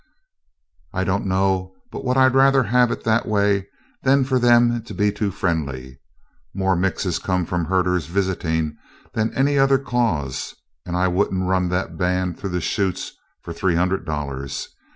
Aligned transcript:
"I 0.95 1.03
don't 1.03 1.27
know 1.27 1.75
but 1.91 2.03
what 2.03 2.17
I'd 2.17 2.33
rather 2.33 2.63
have 2.63 2.89
it 2.89 3.03
that 3.03 3.27
way 3.27 3.67
than 4.01 4.23
for 4.23 4.39
them 4.39 4.81
to 4.81 4.93
be 4.95 5.11
too 5.11 5.29
friendly. 5.29 5.99
More 6.55 6.75
'mixes' 6.75 7.19
come 7.19 7.45
from 7.45 7.65
herders 7.65 8.07
visiting 8.07 8.79
than 9.13 9.31
any 9.35 9.59
other 9.59 9.77
cause, 9.77 10.55
and 10.87 10.95
I 10.97 11.07
wouldn't 11.07 11.47
run 11.47 11.69
that 11.69 11.97
band 11.99 12.39
through 12.39 12.49
the 12.49 12.61
chutes 12.61 13.11
for 13.43 13.53
three 13.53 13.75
hundred 13.75 14.03
dollars. 14.07 14.69